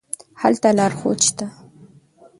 [0.41, 1.45] هلته لارښود شته.